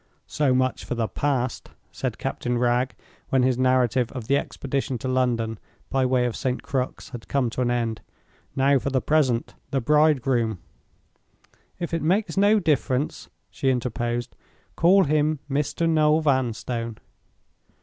[0.25, 2.95] "So much for the past," said Captain Wragge,
[3.29, 5.59] when his narrative of the expedition to London
[5.91, 6.63] by way of St.
[6.63, 8.01] Crux had come to an end.
[8.55, 9.53] "Now for the present.
[9.69, 10.57] The bridegroom—"
[11.77, 14.35] "If it makes no difference," she interposed,
[14.75, 15.87] "call him Mr.
[15.87, 16.97] Noel Vanstone."